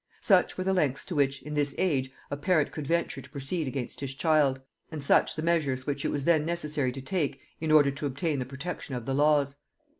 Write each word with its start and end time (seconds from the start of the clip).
Such 0.21 0.57
were 0.57 0.63
the 0.63 0.73
lengths 0.73 1.05
to 1.05 1.15
which, 1.15 1.43
in 1.43 1.53
this 1.53 1.75
age, 1.77 2.11
a 2.31 2.35
parent 2.35 2.71
could 2.71 2.87
venture 2.87 3.21
to 3.21 3.29
proceed 3.29 3.67
against 3.67 3.99
his 3.99 4.15
child, 4.15 4.59
and 4.91 5.03
such 5.03 5.35
the 5.35 5.43
measures 5.43 5.85
which 5.85 6.03
it 6.03 6.09
was 6.09 6.25
then 6.25 6.43
necessary 6.43 6.91
to 6.93 7.01
take 7.03 7.39
in 7.59 7.71
order 7.71 7.91
to 7.91 8.07
obtain 8.07 8.39
the 8.39 8.45
protection 8.45 8.95
of 8.95 9.05
the 9.05 9.13
laws. 9.13 9.57